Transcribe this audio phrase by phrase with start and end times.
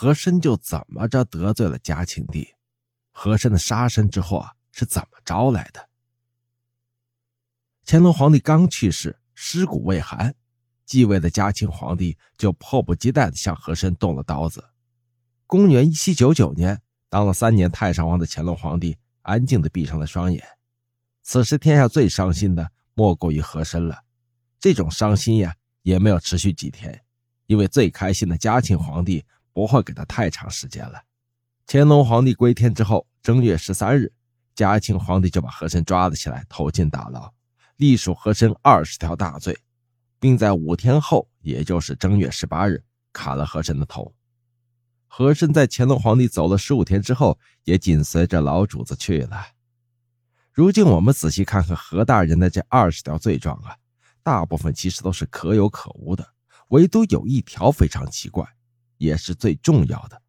[0.00, 2.54] 和珅就怎么着得罪了嘉庆帝？
[3.10, 5.88] 和珅的杀身之祸是怎么招来的？
[7.84, 10.36] 乾隆皇帝刚去世，尸骨未寒，
[10.86, 14.70] 继位的嘉庆皇帝就迫不及待地向和珅动了刀子。
[15.48, 20.40] 公元一七九九年，当了三年太上皇的乾隆皇帝安静地闭上了双眼。
[21.24, 24.04] 此时，天下最伤心的莫过于和珅了。
[24.60, 27.02] 这种伤心呀，也没有持续几天，
[27.46, 29.26] 因为最开心的嘉庆皇帝
[29.58, 31.02] 不会给他太长时间了。
[31.66, 34.12] 乾隆皇帝归天之后，正月十三日，
[34.54, 37.34] 嘉庆皇帝就把和珅抓了起来，投进大牢，
[37.74, 39.58] 隶属和珅二十条大罪，
[40.20, 44.14] 并在五天后，也就是正月十八日，砍了和珅的头。
[45.08, 49.44] 和珅在乾隆皇帝走了十五天之后，也紧随着老主子去了。
[50.52, 53.74] 如今我们仔细看看何大人的这二十条罪状啊，
[54.22, 56.34] 大部分其实都是可有可无的，
[56.68, 58.46] 唯独有一条非常奇怪，
[58.98, 60.20] 也是最重要的。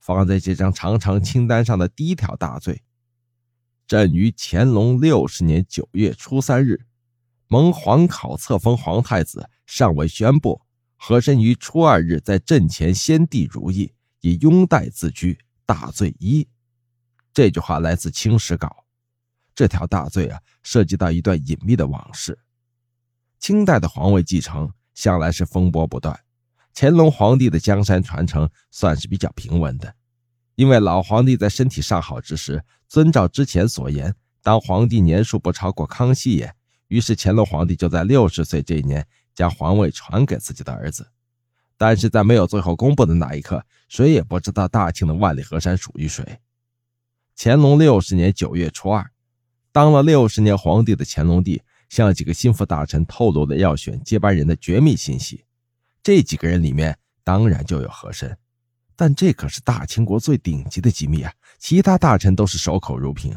[0.00, 2.82] 放在这张长长清单上的第一条大罪：
[3.86, 6.86] 朕于乾隆六十年九月初三日，
[7.46, 10.62] 蒙皇考册封皇太子，尚未宣布。
[11.04, 16.46] 和珅于初二日在朕前先帝如意，以拥戴自居，大罪一。
[17.34, 18.68] 这句话来自《清史稿》。
[19.52, 22.38] 这条大罪啊，涉及到一段隐秘的往事。
[23.40, 26.21] 清代的皇位继承向来是风波不断。
[26.74, 29.94] 乾隆皇帝的江山传承算是比较平稳的，
[30.54, 36.54] 因为老皇帝在身体尚好之时，遵照之前所言，当皇帝年数不超过康熙爷，
[36.88, 41.10] 于是乾隆皇帝就在六十岁这一年将皇位传给自己的儿子。
[41.76, 46.38] 但是在没有最后公布的那一刻，谁也不知道大庆的万里河山属于谁。
[47.36, 49.10] 乾隆六十年九月初二，
[49.72, 55.44] 当了六十年皇帝的乾隆帝向几个心腹大臣透露了要选接班人的绝密信息。
[56.02, 58.36] 这几个人里面当然就有和珅，
[58.96, 61.32] 但这可是大清国最顶级的机密啊！
[61.58, 63.36] 其他大臣都是守口如瓶，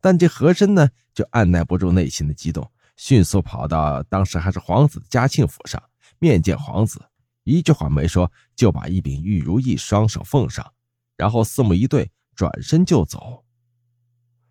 [0.00, 5.82] 但这和珅呢，就按耐不住内心的激动，迅速跑到当时还是皇子的嘉庆府上
[6.20, 7.04] 面见皇子，
[7.42, 10.72] 一句话没说，就把一柄玉如意双手奉上，
[11.16, 13.44] 然后四目一对，转身就走。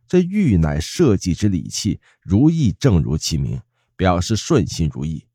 [0.07, 3.61] 这玉乃社稷之礼器，如意正如其名，
[3.95, 5.25] 表示顺心如意。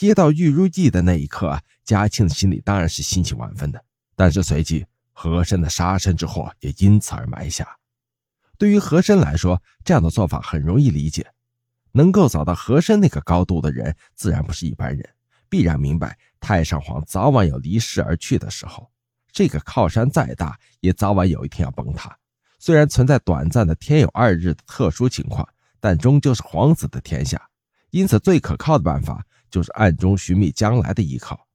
[0.00, 3.84] 接到玉如意的那一刻，嘉庆心里当然是欣喜万分的。
[4.16, 7.68] 但是随即，和珅的杀身之祸也因此而埋下。
[8.56, 11.30] 对于和珅来说，这样的做法很容易理解。
[11.92, 15.06] 能够走到和珅那个高度的人，自然不是一般人，
[15.50, 18.90] 必然明白太上皇早晚有离世而去的时候。
[19.30, 22.16] 这个靠山再大，也早晚有一天要崩塌。
[22.58, 25.46] 虽然存在短暂的天有二日的特殊情况，
[25.78, 27.50] 但终究是皇子的天下，
[27.90, 29.26] 因此最可靠的办法。
[29.50, 31.46] 就是暗中寻觅将来的依靠，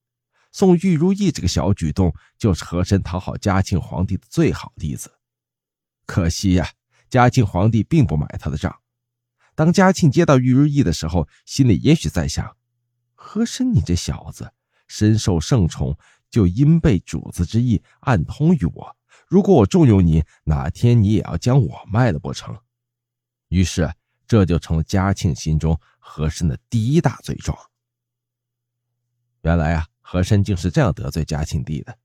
[0.51, 5.11] 送玉如意这个小举动，就是和珅讨好嘉庆皇帝的最好例子。
[6.05, 6.69] 可惜呀，
[7.09, 8.75] 嘉庆皇帝并不买他的账。
[9.55, 12.57] 当嘉庆接到玉如意的时候，心里也许在想：
[13.13, 14.51] 和珅，你这小子
[14.87, 15.97] 深受圣宠，
[16.29, 18.95] 就因被主子之意，暗通于我。
[19.27, 22.55] 如果我重用你，哪天你也要将我卖了不成？
[23.47, 23.91] 于是，
[24.27, 27.57] 这就成了嘉庆心中和珅的第一大罪状。
[29.45, 31.99] 原来啊，和珅竟是这样得罪嘉庆帝的，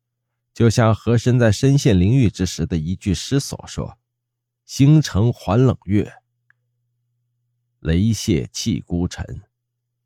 [0.52, 3.96] 就像和珅在身陷囹圄之时的一句诗所说
[4.66, 6.12] ：“星辰还冷月，
[7.78, 9.40] 雷泄泣孤臣。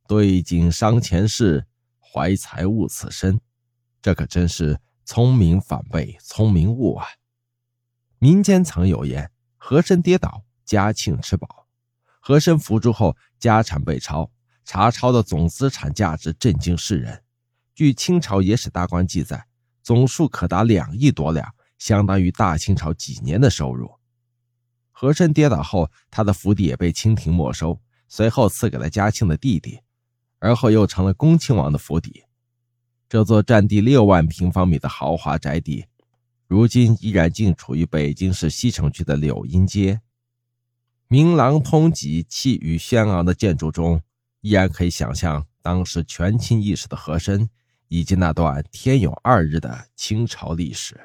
[0.07, 1.67] 对景伤前世，
[1.99, 3.41] 怀才误此身。”
[4.01, 7.05] 这可真是聪明反被聪明误啊！
[8.21, 11.67] 民间曾有言：“和珅跌倒，嘉庆吃饱；
[12.21, 14.31] 和珅伏诛后，家产被抄，
[14.65, 17.23] 查抄的总资产价值震惊世人。”
[17.75, 19.47] 据清朝野史大观记载，
[19.83, 23.91] 总数可达两亿多两，相当于大清朝几年的收入。
[24.93, 29.81] 和珅跌倒后，他的府邸也被清廷没收，随后赐给了嘉庆的弟弟，
[30.39, 32.23] 而后又成了恭亲王的府邸。
[33.09, 35.87] 这座占地六万平方米的豪华宅邸，
[36.47, 40.01] 如今依然静处于北京市西城区的柳荫街。
[41.09, 44.01] 明廊通脊、气宇轩昂的建筑中，
[44.43, 47.51] 依然可以想象当时权倾一时的和珅。
[47.95, 51.01] 以及那段天有二日的清朝历史。